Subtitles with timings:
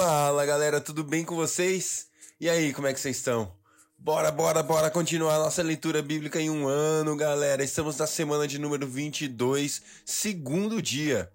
[0.00, 2.06] Fala galera, tudo bem com vocês?
[2.40, 3.52] E aí, como é que vocês estão?
[3.98, 7.64] Bora, bora, bora continuar nossa leitura bíblica em um ano, galera.
[7.64, 11.28] Estamos na semana de número 22, segundo dia.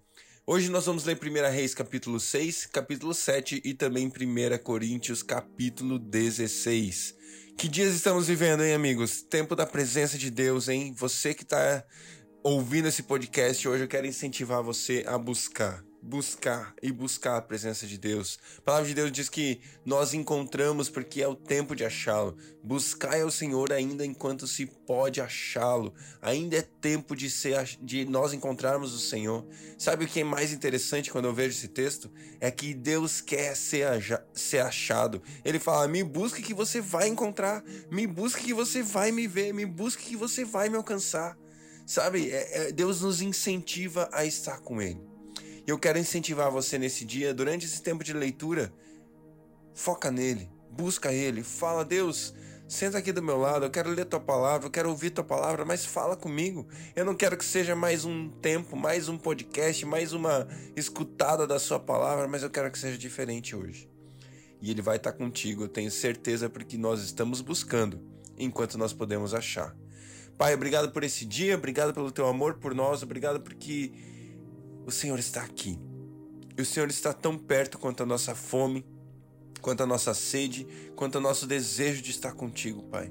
[0.46, 5.98] Hoje nós vamos ler 1 Reis capítulo 6, capítulo 7 e também 1 Coríntios capítulo
[5.98, 7.14] 16.
[7.58, 9.20] Que dias estamos vivendo, hein, amigos?
[9.20, 10.94] Tempo da presença de Deus, hein?
[10.96, 11.84] Você que está
[12.42, 17.86] ouvindo esse podcast hoje, eu quero incentivar você a buscar buscar e buscar a presença
[17.86, 18.38] de Deus.
[18.58, 22.36] A palavra de Deus diz que nós encontramos porque é o tempo de achá-lo.
[22.62, 25.94] Buscai ao Senhor ainda enquanto se pode achá-lo.
[26.20, 29.46] Ainda é tempo de, ser, de nós encontrarmos o Senhor.
[29.78, 32.10] Sabe o que é mais interessante quando eu vejo esse texto?
[32.38, 33.88] É que Deus quer ser,
[34.34, 35.22] ser achado.
[35.42, 37.64] Ele fala: me busque que você vai encontrar.
[37.90, 39.54] Me busque que você vai me ver.
[39.54, 41.38] Me busque que você vai me alcançar.
[41.86, 45.13] Sabe, é, é, Deus nos incentiva a estar com Ele.
[45.66, 48.72] E eu quero incentivar você nesse dia, durante esse tempo de leitura,
[49.74, 52.34] foca nele, busca ele, fala, Deus,
[52.68, 55.64] senta aqui do meu lado, eu quero ler tua palavra, eu quero ouvir tua palavra,
[55.64, 56.66] mas fala comigo.
[56.94, 61.58] Eu não quero que seja mais um tempo, mais um podcast, mais uma escutada da
[61.58, 63.88] sua palavra, mas eu quero que seja diferente hoje.
[64.60, 68.00] E ele vai estar contigo, eu tenho certeza, porque nós estamos buscando
[68.38, 69.76] enquanto nós podemos achar.
[70.36, 73.92] Pai, obrigado por esse dia, obrigado pelo teu amor por nós, obrigado porque
[74.86, 75.78] o Senhor está aqui.
[76.56, 78.84] E o Senhor está tão perto quanto a nossa fome,
[79.60, 83.10] quanto a nossa sede, quanto o nosso desejo de estar contigo, Pai.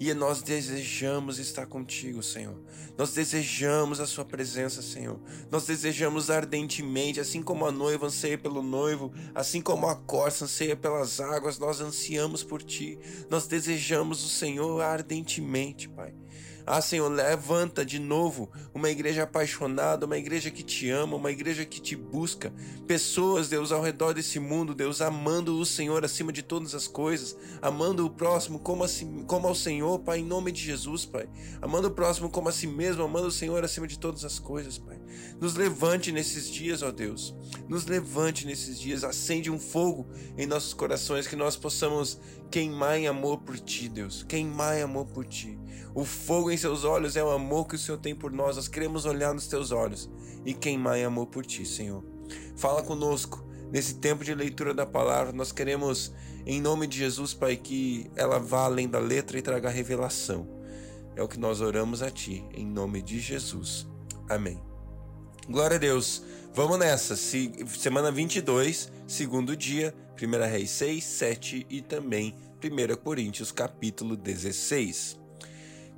[0.00, 2.56] E nós desejamos estar contigo, Senhor.
[2.96, 5.20] Nós desejamos a Sua presença, Senhor.
[5.50, 10.76] Nós desejamos ardentemente, assim como a noiva anseia pelo noivo, assim como a corça anseia
[10.76, 12.96] pelas águas, nós ansiamos por Ti.
[13.28, 16.14] Nós desejamos o Senhor ardentemente, Pai.
[16.70, 21.64] Ah, Senhor, levanta de novo uma igreja apaixonada, uma igreja que te ama, uma igreja
[21.64, 22.52] que te busca.
[22.86, 27.34] Pessoas, Deus, ao redor desse mundo, Deus, amando o Senhor acima de todas as coisas,
[27.62, 31.26] amando o próximo como, assim, como ao Senhor, Pai, em nome de Jesus, Pai.
[31.62, 34.76] Amando o próximo como a si mesmo, amando o Senhor acima de todas as coisas,
[34.76, 35.00] Pai.
[35.40, 37.34] Nos levante nesses dias, ó Deus.
[37.66, 40.06] Nos levante nesses dias, acende um fogo
[40.36, 42.20] em nossos corações que nós possamos
[42.50, 44.22] queimar em amor por Ti, Deus.
[44.22, 45.58] Queimar em amor por Ti.
[45.94, 48.56] O fogo em seus olhos é o amor que o Senhor tem por nós.
[48.56, 50.08] Nós queremos olhar nos teus olhos
[50.44, 52.04] e queimar em amor por ti, Senhor.
[52.56, 55.32] Fala conosco nesse tempo de leitura da palavra.
[55.32, 56.12] Nós queremos,
[56.46, 60.48] em nome de Jesus, Pai, que ela vá além da letra e traga revelação.
[61.16, 63.86] É o que nós oramos a ti, em nome de Jesus.
[64.28, 64.60] Amém.
[65.48, 66.22] Glória a Deus.
[66.58, 67.14] Vamos nessa.
[67.14, 75.20] Semana 22, segundo dia, 1 Reis 6, 7 e também 1 Coríntios capítulo 16.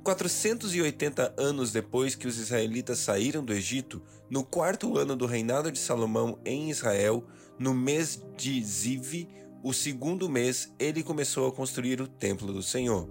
[0.03, 5.79] 480 anos depois que os israelitas saíram do Egito, no quarto ano do reinado de
[5.79, 7.25] Salomão em Israel,
[7.57, 9.27] no mês de Ziv,
[9.63, 13.09] o segundo mês, ele começou a construir o templo do Senhor.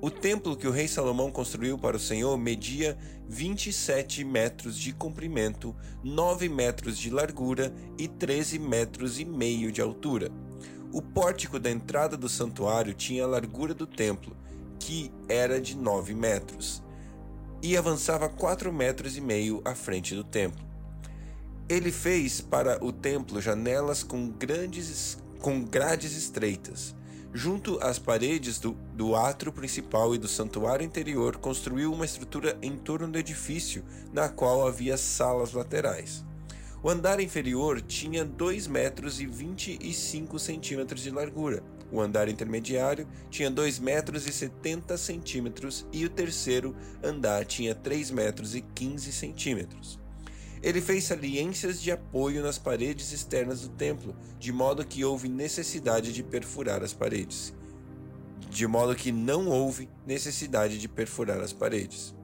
[0.00, 2.96] O templo que o rei Salomão construiu para o Senhor media
[3.28, 10.30] 27 metros de comprimento, 9 metros de largura e 13 metros e meio de altura.
[10.92, 14.36] O pórtico da entrada do santuário tinha a largura do templo,
[14.78, 16.80] que era de 9 metros,
[17.60, 20.64] e avançava 4 metros e meio à frente do templo.
[21.68, 26.94] Ele fez para o templo janelas com grandes com grades estreitas.
[27.38, 32.76] Junto às paredes do, do átrio principal e do santuário interior, construiu uma estrutura em
[32.76, 36.24] torno do edifício, na qual havia salas laterais.
[36.82, 43.50] O andar inferior tinha 2 metros e 25 centímetros de largura o andar intermediário tinha
[43.50, 49.98] 2 metros e 70 centímetros e o terceiro andar tinha 3 metros e 15 centímetros.
[50.62, 56.12] Ele fez saliências de apoio nas paredes externas do templo, de modo que houve necessidade
[56.12, 57.54] de perfurar as paredes.
[58.50, 62.14] De modo que não houve necessidade de perfurar as paredes.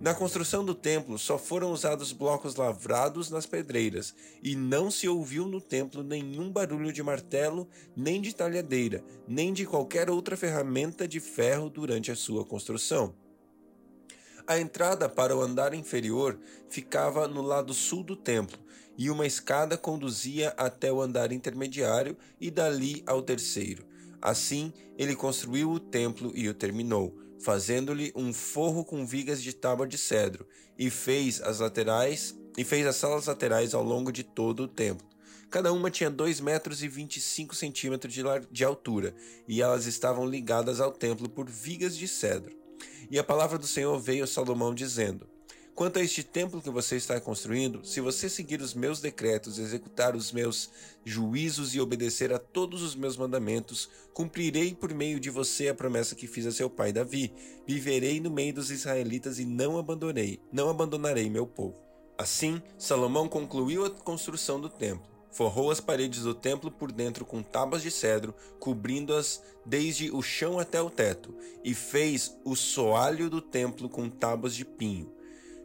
[0.00, 5.48] Na construção do templo só foram usados blocos lavrados nas pedreiras, e não se ouviu
[5.48, 11.18] no templo nenhum barulho de martelo, nem de talhadeira, nem de qualquer outra ferramenta de
[11.18, 13.12] ferro durante a sua construção.
[14.48, 16.40] A entrada para o andar inferior
[16.70, 18.58] ficava no lado sul do templo,
[18.96, 23.84] e uma escada conduzia até o andar intermediário e dali ao terceiro.
[24.22, 29.86] Assim, ele construiu o templo e o terminou fazendo-lhe um forro com vigas de tábua
[29.86, 30.46] de cedro,
[30.78, 35.06] e fez as laterais e fez as salas laterais ao longo de todo o templo.
[35.50, 39.14] Cada uma tinha dois metros e vinte e cinco centímetros de, de altura,
[39.46, 42.57] e elas estavam ligadas ao templo por vigas de cedro.
[43.10, 45.26] E a palavra do Senhor veio a Salomão dizendo:
[45.78, 50.16] Quanto a este templo que você está construindo, se você seguir os meus decretos, executar
[50.16, 50.70] os meus
[51.04, 56.16] juízos e obedecer a todos os meus mandamentos, cumprirei por meio de você a promessa
[56.16, 57.32] que fiz a seu pai Davi.
[57.64, 61.76] Viverei no meio dos israelitas e não abandonei, não abandonarei meu povo.
[62.18, 65.17] Assim, Salomão concluiu a construção do templo.
[65.38, 70.58] Forrou as paredes do templo por dentro com tábuas de cedro, cobrindo-as desde o chão
[70.58, 71.32] até o teto,
[71.62, 75.14] e fez o soalho do templo com tábuas de pinho.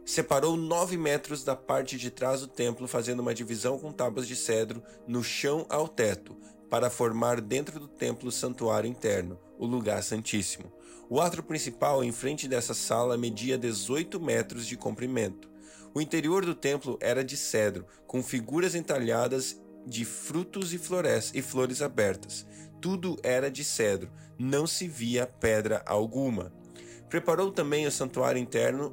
[0.04, 4.36] Separou nove metros da parte de trás do templo, fazendo uma divisão com tábuas de
[4.36, 6.36] cedro no chão ao teto,
[6.70, 10.72] para formar dentro do templo o santuário interno, o lugar santíssimo.
[11.10, 15.52] O átrio principal, em frente dessa sala, media 18 metros de comprimento.
[15.92, 21.42] O interior do templo era de cedro, com figuras entalhadas de frutos e, flores, e
[21.42, 22.46] flores abertas.
[22.80, 26.52] Tudo era de cedro, não se via pedra alguma.
[27.08, 28.92] Preparou também o santuário interno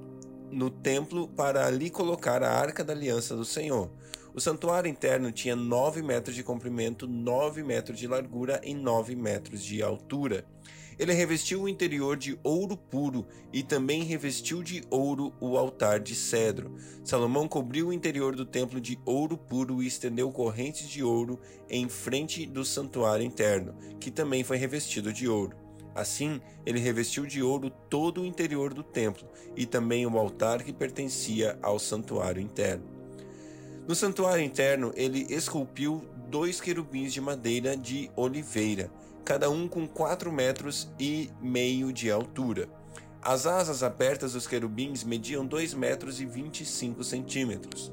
[0.52, 3.90] no templo para ali colocar a arca da aliança do Senhor.
[4.34, 9.64] O santuário interno tinha 9 metros de comprimento, 9 metros de largura e 9 metros
[9.64, 10.46] de altura.
[11.02, 16.14] Ele revestiu o interior de ouro puro e também revestiu de ouro o altar de
[16.14, 16.76] cedro.
[17.04, 21.90] Salomão cobriu o interior do templo de ouro puro e estendeu correntes de ouro em
[21.90, 25.58] frente do santuário interno, que também foi revestido de ouro.
[25.96, 29.28] Assim, ele revestiu de ouro todo o interior do templo
[29.58, 32.86] e também o altar que pertencia ao santuário interno.
[33.88, 38.92] No santuário interno, ele esculpiu dois querubins de madeira de oliveira,
[39.24, 42.68] cada um com quatro metros e meio de altura.
[43.22, 47.92] As asas abertas dos querubins mediam dois metros e vinte e cinco centímetros.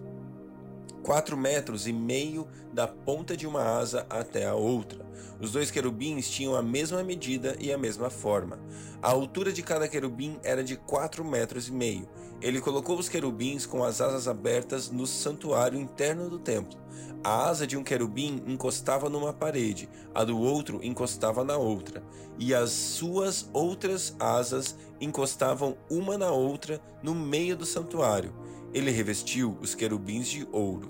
[1.02, 5.06] 4 metros e meio da ponta de uma asa até a outra.
[5.40, 8.58] Os dois querubins tinham a mesma medida e a mesma forma.
[9.00, 12.08] A altura de cada querubim era de 4 metros e meio.
[12.40, 16.78] Ele colocou os querubins com as asas abertas no santuário interno do templo.
[17.22, 22.02] A asa de um querubim encostava numa parede, a do outro encostava na outra,
[22.38, 28.32] e as suas outras asas encostavam uma na outra no meio do santuário.
[28.72, 30.86] Ele revestiu os querubins de ouro.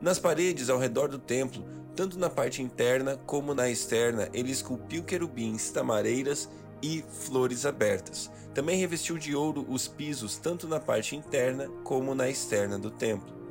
[0.00, 1.64] Nas paredes ao redor do templo,
[1.94, 6.48] tanto na parte interna como na externa, ele esculpiu querubins, tamareiras
[6.82, 8.30] e flores abertas.
[8.54, 13.41] Também revestiu de ouro os pisos, tanto na parte interna como na externa do templo.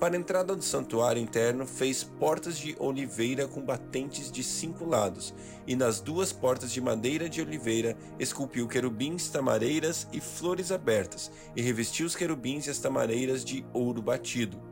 [0.00, 5.34] Para a entrada do santuário interno, fez portas de oliveira com batentes de cinco lados,
[5.66, 11.60] e nas duas portas de madeira de oliveira esculpiu querubins, tamareiras e flores abertas, e
[11.60, 14.62] revestiu os querubins e as tamareiras de ouro batido.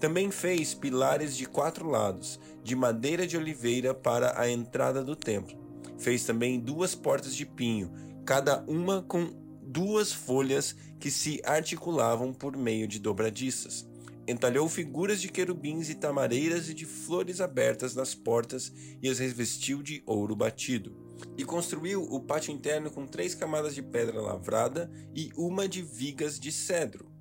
[0.00, 5.56] Também fez pilares de quatro lados, de madeira de oliveira para a entrada do templo.
[5.96, 7.92] Fez também duas portas de pinho,
[8.26, 9.30] cada uma com
[9.62, 13.93] duas folhas que se articulavam por meio de dobradiças.
[14.26, 18.72] Entalhou figuras de querubins e tamareiras e de flores abertas nas portas
[19.02, 20.96] e as revestiu de ouro batido.
[21.36, 26.40] E construiu o pátio interno com três camadas de pedra lavrada e uma de vigas
[26.40, 27.12] de cedro.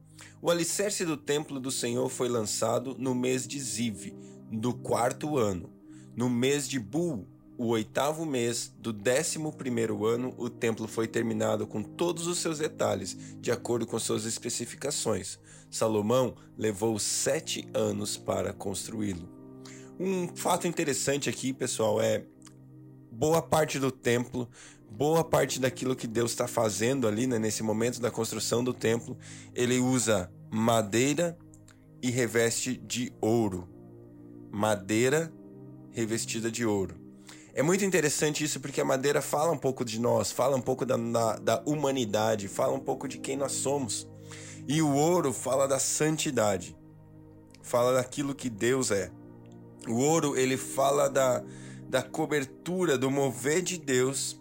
[0.42, 4.14] O alicerce do templo do Senhor foi lançado no mês de Ziv,
[4.52, 5.74] do quarto ano.
[6.16, 7.28] No mês de Bul,
[7.58, 12.60] o oitavo mês do décimo primeiro ano, o templo foi terminado com todos os seus
[12.60, 15.40] detalhes, de acordo com suas especificações.
[15.76, 19.30] Salomão levou sete anos para construí-lo.
[20.00, 22.26] Um fato interessante aqui, pessoal, é
[23.12, 24.50] boa parte do templo
[24.94, 29.18] boa parte daquilo que Deus está fazendo ali, né, nesse momento da construção do templo,
[29.54, 31.38] ele usa madeira
[32.02, 33.68] e reveste de ouro.
[34.52, 35.34] Madeira
[35.92, 36.96] revestida de ouro.
[37.56, 40.86] É muito interessante isso porque a madeira fala um pouco de nós, fala um pouco
[40.86, 44.08] da, da, da humanidade, fala um pouco de quem nós somos.
[44.68, 46.76] E o ouro fala da santidade,
[47.62, 49.12] fala daquilo que Deus é.
[49.88, 51.44] O ouro ele fala da,
[51.90, 54.40] da cobertura, do mover de Deus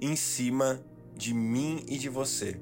[0.00, 0.82] em cima
[1.14, 2.58] de mim e de você.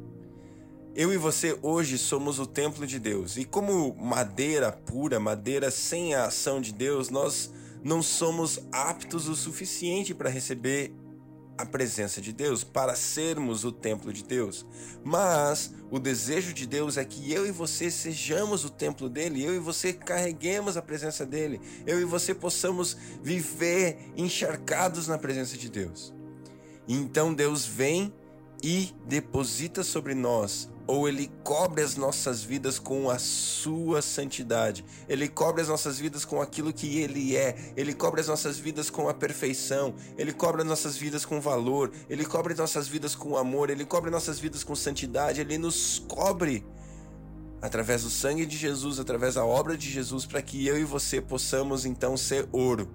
[0.94, 3.36] Eu e você hoje somos o templo de Deus.
[3.36, 9.36] E como madeira pura, madeira sem a ação de Deus, nós não somos aptos o
[9.36, 10.92] suficiente para receber
[11.60, 14.66] a presença de Deus, para sermos o templo de Deus.
[15.04, 19.54] Mas o desejo de Deus é que eu e você sejamos o templo dele, eu
[19.54, 25.68] e você carreguemos a presença dele, eu e você possamos viver encharcados na presença de
[25.68, 26.12] Deus.
[26.88, 28.12] Então Deus vem
[28.62, 35.28] e deposita sobre nós, ou Ele cobre as nossas vidas com a Sua santidade, Ele
[35.28, 39.08] cobre as nossas vidas com aquilo que Ele é, Ele cobre as nossas vidas com
[39.08, 43.36] a perfeição, Ele cobre as nossas vidas com valor, Ele cobre as nossas vidas com
[43.36, 46.66] amor, Ele cobre as nossas vidas com santidade, Ele nos cobre
[47.62, 51.20] através do sangue de Jesus, através da obra de Jesus, para que eu e você
[51.20, 52.90] possamos então ser ouro,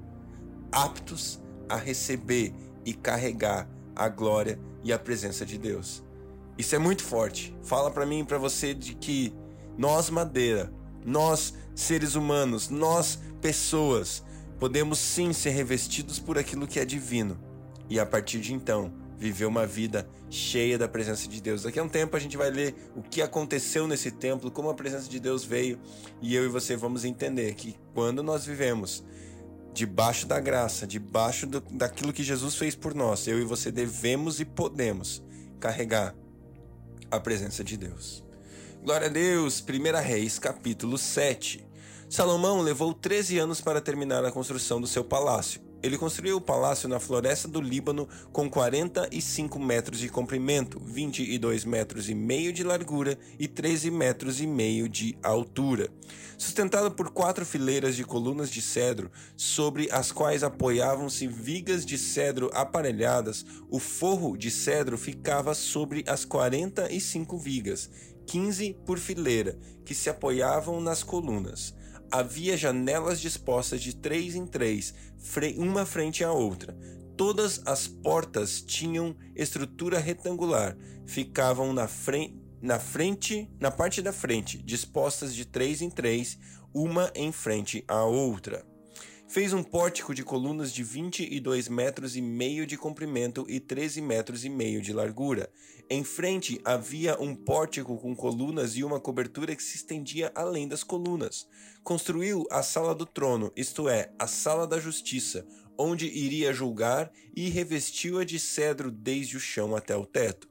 [0.70, 6.05] aptos a receber e carregar a glória e a presença de Deus.
[6.58, 7.56] Isso é muito forte.
[7.64, 9.34] Fala para mim e para você de que
[9.78, 10.72] nós madeira,
[11.06, 14.24] nós seres humanos, nós pessoas,
[14.60, 17.38] podemos sim ser revestidos por aquilo que é divino.
[17.90, 21.64] E a partir de então, viver uma vida cheia da presença de Deus.
[21.64, 24.74] Daqui a um tempo a gente vai ler o que aconteceu nesse templo, como a
[24.74, 25.80] presença de Deus veio,
[26.22, 29.04] e eu e você vamos entender que quando nós vivemos
[29.74, 34.40] debaixo da graça, debaixo do, daquilo que Jesus fez por nós, eu e você devemos
[34.40, 35.22] e podemos
[35.60, 36.16] carregar
[37.16, 38.24] a presença de Deus.
[38.84, 41.66] Glória a Deus, 1 Reis, capítulo 7.
[42.08, 45.65] Salomão levou 13 anos para terminar a construção do seu palácio.
[45.86, 52.10] Ele construiu o palácio na floresta do Líbano com 45 metros de comprimento, 22 metros
[52.10, 55.88] e meio de largura e 13 metros e meio de altura.
[56.40, 62.50] Sustentado por quatro fileiras de colunas de cedro, sobre as quais apoiavam-se vigas de cedro
[62.52, 67.92] aparelhadas, o forro de cedro ficava sobre as 45 vigas,
[68.26, 71.76] 15 por fileira, que se apoiavam nas colunas
[72.12, 74.94] havia janelas dispostas de três em três,
[75.58, 76.78] uma frente à outra.
[77.18, 84.58] Todas as portas tinham estrutura retangular, ficavam na frente, na frente, na parte da frente,
[84.58, 86.38] dispostas de três em três,
[86.74, 88.66] uma em frente à outra.
[89.36, 94.46] Fez um pórtico de colunas de 22 metros e meio de comprimento e 13 metros
[94.46, 95.52] e meio de largura.
[95.90, 100.86] Em frente havia um pórtico com colunas e uma cobertura que se estendia além das
[100.86, 101.50] colunas.
[101.84, 105.46] Construiu a sala do trono, isto é, a sala da justiça,
[105.78, 110.48] onde iria julgar, e revestiu-a de cedro desde o chão até o teto.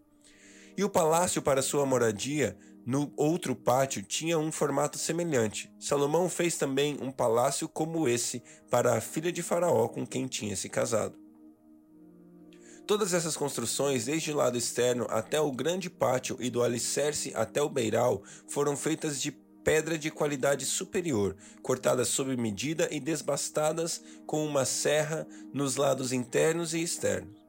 [0.76, 2.54] E o palácio para sua moradia
[2.86, 5.72] no outro pátio tinha um formato semelhante.
[5.78, 10.54] Salomão fez também um palácio como esse para a filha de Faraó com quem tinha
[10.54, 11.18] se casado.
[12.86, 17.62] Todas essas construções, desde o lado externo até o grande pátio e do alicerce até
[17.62, 24.44] o beiral, foram feitas de pedra de qualidade superior, cortadas sob medida e desbastadas com
[24.44, 27.42] uma serra nos lados internos e externos.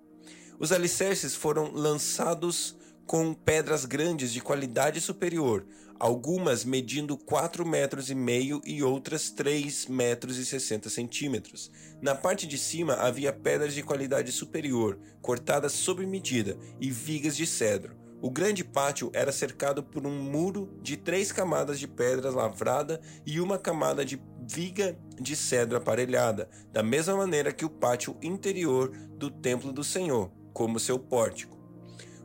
[0.57, 5.65] Os alicerces foram lançados com pedras grandes de qualidade superior,
[5.99, 11.71] algumas medindo 4 metros e meio e outras 3 metros e 60 centímetros.
[12.01, 17.45] Na parte de cima havia pedras de qualidade superior, cortadas sob medida, e vigas de
[17.45, 17.95] cedro.
[18.21, 23.39] O grande pátio era cercado por um muro de três camadas de pedra lavrada e
[23.39, 29.29] uma camada de viga de cedro aparelhada, da mesma maneira que o pátio interior do
[29.29, 31.54] templo do Senhor, como seu pórtico.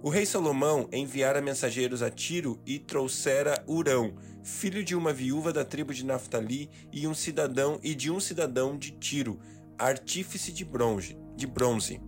[0.03, 5.63] O rei Salomão enviara mensageiros a Tiro e trouxera Urão, filho de uma viúva da
[5.63, 9.39] tribo de Naftali e um cidadão e de um cidadão de Tiro,
[9.79, 11.19] artífice de bronze.
[11.37, 12.01] De bronze.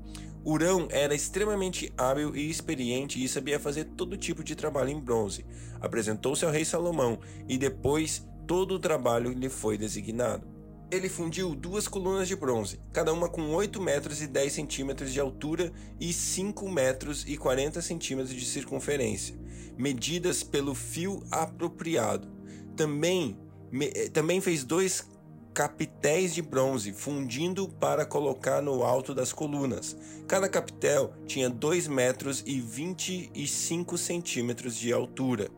[0.43, 5.45] Urão era extremamente hábil e experiente e sabia fazer todo tipo de trabalho em bronze.
[5.79, 10.52] Apresentou-se ao rei Salomão e depois todo o trabalho lhe foi designado
[10.93, 15.19] ele fundiu duas colunas de bronze, cada uma com 8 metros e 10 centímetros de
[15.19, 19.35] altura e 5 metros e 40 centímetros de circunferência,
[19.75, 22.29] medidas pelo fio apropriado.
[22.77, 23.39] Também,
[23.71, 25.09] me, eh, também fez dois
[25.55, 29.97] capitéis de bronze, fundindo para colocar no alto das colunas.
[30.29, 35.49] Cada capitel tinha 2 metros e 25 centímetros de altura.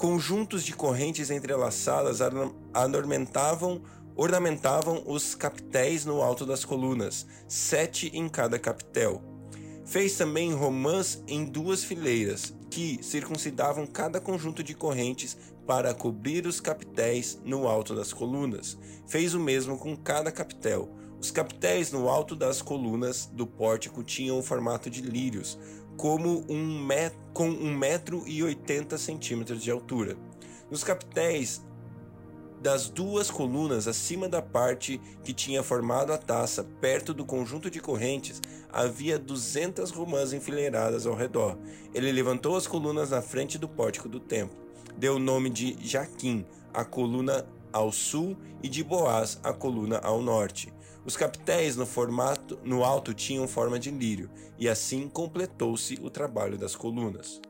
[0.00, 2.20] Conjuntos de correntes entrelaçadas
[2.72, 3.82] ornamentavam
[4.20, 9.22] ornamentavam os capitéis no alto das colunas, sete em cada capitel.
[9.86, 16.60] Fez também romãs em duas fileiras, que circuncidavam cada conjunto de correntes para cobrir os
[16.60, 18.76] capitéis no alto das colunas.
[19.08, 20.90] Fez o mesmo com cada capitel.
[21.18, 25.58] Os capitéis no alto das colunas do pórtico tinham o formato de lírios,
[25.96, 30.14] como um met com um metro e oitenta centímetros de altura.
[30.70, 31.62] Nos capitéis
[32.60, 37.80] das duas colunas acima da parte que tinha formado a taça, perto do conjunto de
[37.80, 38.40] correntes,
[38.70, 41.56] havia duzentas romãs enfileiradas ao redor.
[41.94, 44.58] Ele levantou as colunas na frente do pórtico do templo.
[44.96, 50.20] Deu o nome de Jaquim, a coluna ao sul, e de Boaz, a coluna ao
[50.20, 50.72] norte.
[51.04, 56.58] Os capitéis no formato no alto tinham forma de lírio, e assim completou-se o trabalho
[56.58, 57.40] das colunas.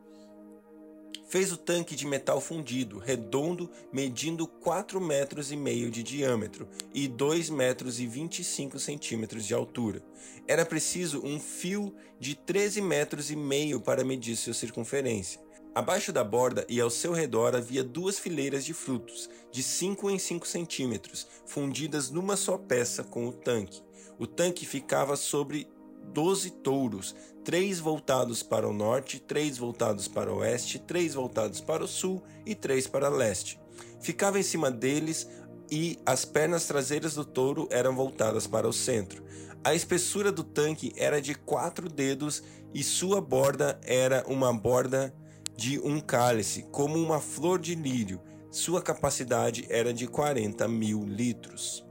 [1.31, 7.07] Fez o tanque de metal fundido, redondo, medindo 4 metros e meio de diâmetro e
[7.07, 10.03] 2 metros e 25 centímetros de altura.
[10.49, 15.41] Era preciso um fio de 13 metros e meio para medir sua circunferência.
[15.73, 20.19] Abaixo da borda e ao seu redor havia duas fileiras de frutos, de 5 em
[20.19, 23.81] 5 centímetros, fundidas numa só peça com o tanque.
[24.19, 25.69] O tanque ficava sobre
[26.13, 27.15] doze touros,
[27.45, 32.23] três voltados para o norte, três voltados para o oeste, três voltados para o sul
[32.45, 33.61] e três para o leste.
[34.01, 35.29] Ficava em cima deles
[35.71, 39.25] e as pernas traseiras do touro eram voltadas para o centro.
[39.63, 45.15] A espessura do tanque era de quatro dedos e sua borda era uma borda
[45.57, 48.21] de um cálice, como uma flor de lírio.
[48.51, 51.85] Sua capacidade era de 40 mil litros.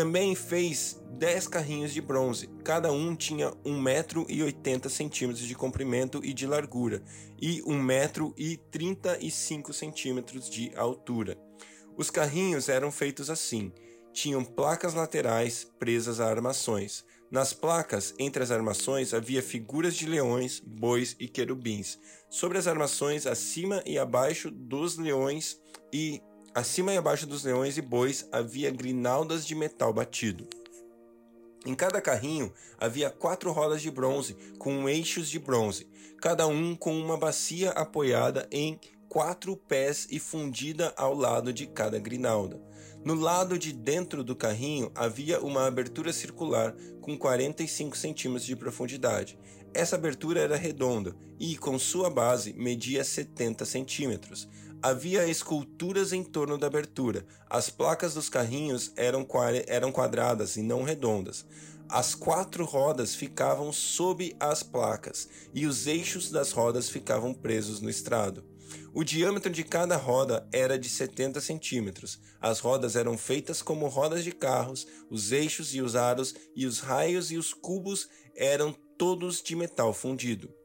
[0.00, 2.48] Também fez dez carrinhos de bronze.
[2.64, 7.02] Cada um tinha um metro e oitenta centímetros de comprimento e de largura,
[7.38, 11.36] e um metro e trinta e cinco centímetros de altura.
[11.98, 13.70] Os carrinhos eram feitos assim:
[14.10, 17.04] tinham placas laterais presas a armações.
[17.30, 21.98] Nas placas, entre as armações, havia figuras de leões, bois e querubins.
[22.30, 25.60] Sobre as armações, acima e abaixo dos leões
[25.92, 26.22] e
[26.54, 30.48] acima e abaixo dos leões e bois havia grinaldas de metal batido.
[31.66, 35.86] Em cada carrinho havia quatro rodas de bronze com eixos de bronze,
[36.20, 41.98] cada um com uma bacia apoiada em quatro pés e fundida ao lado de cada
[41.98, 42.60] grinalda.
[43.04, 49.38] No lado de dentro do carrinho havia uma abertura circular com 45 centímetros de profundidade.
[49.72, 54.48] Essa abertura era redonda e, com sua base, media 70 centímetros.
[54.82, 57.26] Havia esculturas em torno da abertura.
[57.50, 59.26] As placas dos carrinhos eram,
[59.66, 61.44] eram quadradas e não redondas.
[61.86, 67.90] As quatro rodas ficavam sob as placas e os eixos das rodas ficavam presos no
[67.90, 68.42] estrado.
[68.94, 72.18] O diâmetro de cada roda era de 70 centímetros.
[72.40, 76.80] As rodas eram feitas como rodas de carros, os eixos e os aros e os
[76.80, 80.59] raios e os cubos eram todos de metal fundido.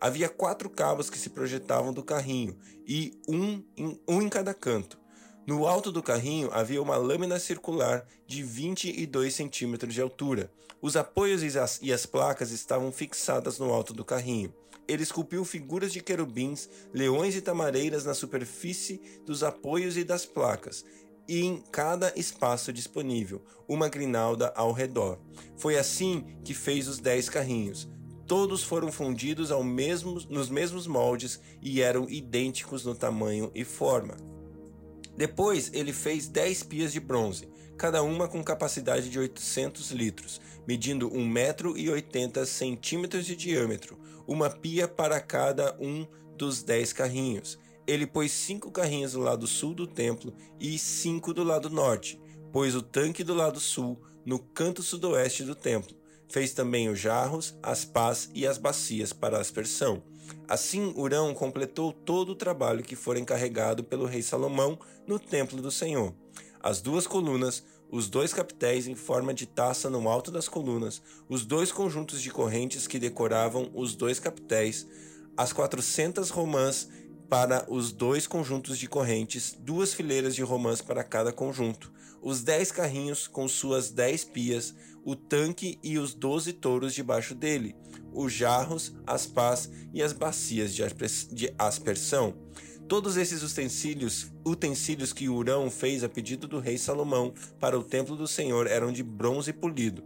[0.00, 4.98] Havia quatro cabos que se projetavam do carrinho e um em, um em cada canto.
[5.46, 10.52] No alto do carrinho havia uma lâmina circular de 22 centímetros de altura.
[10.80, 14.54] Os apoios e as, e as placas estavam fixadas no alto do carrinho.
[14.86, 20.84] Ele esculpiu figuras de querubins, leões e tamareiras na superfície dos apoios e das placas,
[21.28, 25.18] e em cada espaço disponível, uma grinalda ao redor.
[25.56, 27.88] Foi assim que fez os dez carrinhos.
[28.28, 34.18] Todos foram fundidos mesmo, nos mesmos moldes e eram idênticos no tamanho e forma.
[35.16, 41.08] Depois ele fez dez pias de bronze, cada uma com capacidade de 800 litros, medindo
[41.08, 47.58] 1,80 metro e 80 centímetros de diâmetro, uma pia para cada um dos dez carrinhos.
[47.86, 52.20] Ele pôs cinco carrinhos do lado sul do templo e cinco do lado norte,
[52.52, 55.97] pôs o tanque do lado sul, no canto sudoeste do templo.
[56.28, 60.02] Fez também os jarros, as pás e as bacias para aspersão.
[60.46, 65.70] Assim, Urão completou todo o trabalho que fora encarregado pelo rei Salomão no templo do
[65.70, 66.14] Senhor.
[66.60, 71.46] As duas colunas, os dois capitéis em forma de taça no alto das colunas, os
[71.46, 74.86] dois conjuntos de correntes que decoravam os dois capitéis,
[75.36, 76.88] as quatrocentas romãs
[77.28, 82.72] para os dois conjuntos de correntes, duas fileiras de romãs para cada conjunto, os dez
[82.72, 87.76] carrinhos com suas dez pias, o tanque e os doze touros debaixo dele,
[88.12, 92.34] os jarros, as pás e as bacias de aspersão.
[92.88, 98.16] Todos esses utensílios, utensílios que Urão fez a pedido do rei Salomão para o templo
[98.16, 100.02] do Senhor eram de bronze polido.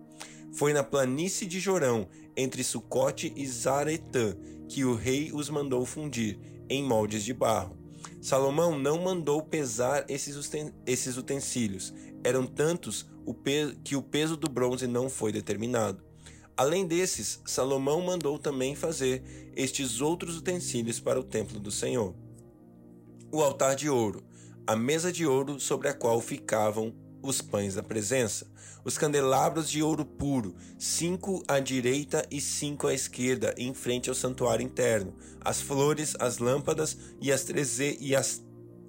[0.53, 4.37] Foi na planície de Jorão, entre Sucote e Zaretã,
[4.69, 6.39] que o rei os mandou fundir,
[6.73, 7.77] em moldes de barro.
[8.21, 11.93] Salomão não mandou pesar esses utensílios.
[12.25, 13.07] Eram tantos
[13.85, 16.03] que o peso do bronze não foi determinado.
[16.57, 22.15] Além desses, Salomão mandou também fazer estes outros utensílios para o templo do Senhor:
[23.33, 24.23] o altar de ouro,
[24.67, 28.47] a mesa de ouro sobre a qual ficavam os pães da presença,
[28.85, 34.15] os candelabros de ouro puro, cinco à direita e cinco à esquerda, em frente ao
[34.15, 38.43] santuário interno, as flores, as lâmpadas e as, treze, e as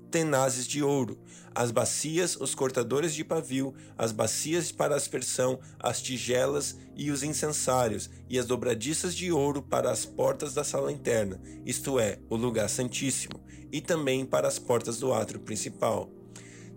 [0.09, 1.17] tenazes de ouro,
[1.55, 8.09] as bacias, os cortadores de pavio, as bacias para aspersão, as tigelas e os incensários,
[8.29, 12.69] e as dobradiças de ouro para as portas da sala interna, isto é, o lugar
[12.69, 16.22] santíssimo, e também para as portas do átrio principal.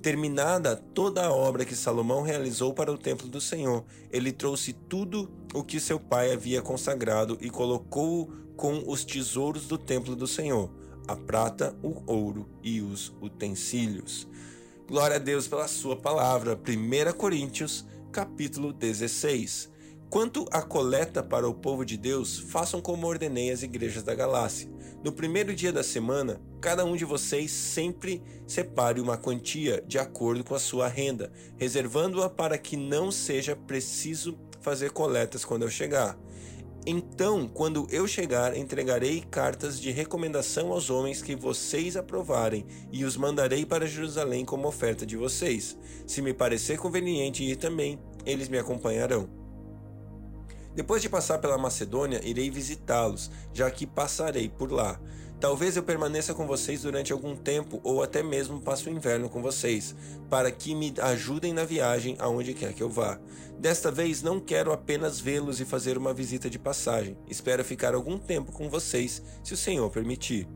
[0.07, 5.29] Terminada toda a obra que Salomão realizou para o templo do Senhor, ele trouxe tudo
[5.53, 10.71] o que seu pai havia consagrado e colocou-o com os tesouros do templo do Senhor,
[11.09, 14.29] a prata, o ouro e os utensílios.
[14.87, 16.55] Glória a Deus pela sua palavra.
[16.55, 19.73] 1 Coríntios, capítulo 16.
[20.09, 24.71] Quanto à coleta para o povo de Deus, façam como ordenei às igrejas da Galácia.
[25.03, 30.45] No primeiro dia da semana, cada um de vocês sempre separe uma quantia de acordo
[30.45, 36.17] com a sua renda, reservando-a para que não seja preciso fazer coletas quando eu chegar.
[36.87, 43.17] Então, quando eu chegar, entregarei cartas de recomendação aos homens que vocês aprovarem e os
[43.17, 45.77] mandarei para Jerusalém como oferta de vocês.
[46.07, 49.46] Se me parecer conveniente ir também, eles me acompanharão.
[50.77, 55.01] Depois de passar pela Macedônia, irei visitá-los, já que passarei por lá.
[55.41, 59.41] Talvez eu permaneça com vocês durante algum tempo ou até mesmo passe o inverno com
[59.41, 59.97] vocês,
[60.29, 63.19] para que me ajudem na viagem aonde quer que eu vá.
[63.59, 67.17] Desta vez não quero apenas vê-los e fazer uma visita de passagem.
[67.27, 70.47] Espero ficar algum tempo com vocês, se o Senhor permitir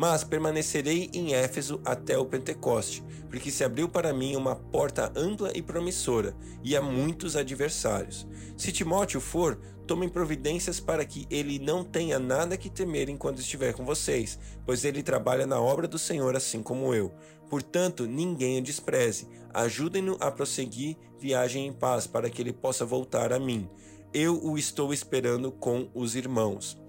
[0.00, 5.52] mas permanecerei em Éfeso até o Pentecoste, porque se abriu para mim uma porta ampla
[5.54, 6.34] e promissora,
[6.64, 8.26] e há muitos adversários.
[8.56, 13.74] Se Timóteo for, tomem providências para que ele não tenha nada que temer enquanto estiver
[13.74, 17.12] com vocês, pois ele trabalha na obra do Senhor assim como eu.
[17.50, 19.28] Portanto, ninguém o despreze.
[19.52, 23.68] Ajudem-no a prosseguir viagem em paz, para que ele possa voltar a mim.
[24.14, 26.79] Eu o estou esperando com os irmãos.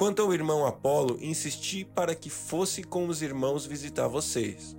[0.00, 4.74] Quanto ao irmão Apolo, insisti para que fosse com os irmãos visitar vocês.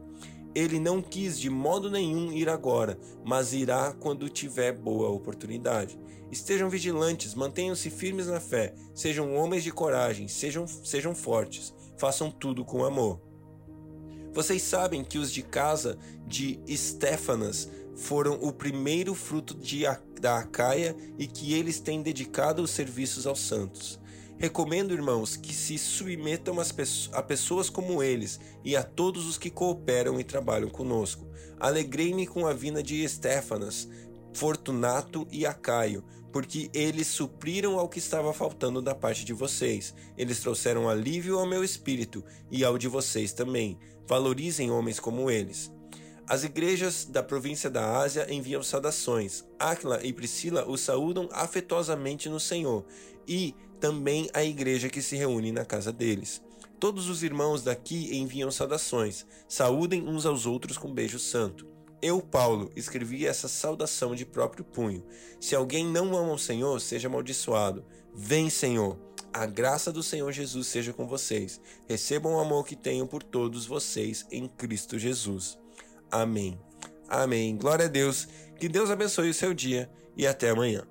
[0.55, 5.99] Ele não quis de modo nenhum ir agora, mas irá quando tiver boa oportunidade.
[6.31, 12.65] Estejam vigilantes, mantenham-se firmes na fé, sejam homens de coragem, sejam, sejam fortes, façam tudo
[12.65, 13.21] com amor.
[14.33, 19.83] Vocês sabem que os de casa de Estéfanas foram o primeiro fruto de,
[20.19, 24.00] da Acaia e que eles têm dedicado os serviços aos santos.
[24.41, 26.55] Recomendo, irmãos, que se submetam
[27.13, 31.27] a pessoas como eles e a todos os que cooperam e trabalham conosco.
[31.59, 33.87] Alegrei-me com a vinda de Estéfanas,
[34.33, 39.93] Fortunato e Acaio, porque eles supriram ao que estava faltando da parte de vocês.
[40.17, 43.77] Eles trouxeram alívio ao meu espírito e ao de vocês também.
[44.07, 45.71] Valorizem homens como eles.
[46.27, 49.45] As igrejas da província da Ásia enviam saudações.
[49.59, 52.83] Aquila e Priscila os saúdam afetuosamente no Senhor
[53.27, 56.41] e também a igreja que se reúne na casa deles.
[56.79, 59.25] Todos os irmãos daqui enviam saudações.
[59.47, 61.67] Saúdem uns aos outros com beijo santo.
[62.01, 65.03] Eu, Paulo, escrevi essa saudação de próprio punho.
[65.39, 67.83] Se alguém não ama o Senhor, seja amaldiçoado.
[68.13, 68.97] Vem, Senhor.
[69.33, 71.59] A graça do Senhor Jesus seja com vocês.
[71.87, 75.57] Recebam o amor que tenho por todos vocês em Cristo Jesus.
[76.09, 76.59] Amém.
[77.07, 77.55] Amém.
[77.55, 78.27] Glória a Deus.
[78.59, 80.90] Que Deus abençoe o seu dia e até amanhã.